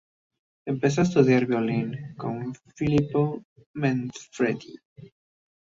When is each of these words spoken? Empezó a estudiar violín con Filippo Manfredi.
Empezó 0.65 1.01
a 1.01 1.03
estudiar 1.03 1.45
violín 1.45 2.15
con 2.17 2.55
Filippo 2.75 3.43
Manfredi. 3.75 4.75